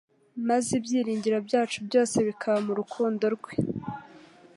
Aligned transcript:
maze 0.47 0.69
ibyiringiro 0.79 1.37
byacu 1.47 1.77
byose 1.87 2.15
bikaba 2.27 2.57
mu 2.65 2.73
rukundo 2.79 3.25
rwe. 3.35 3.53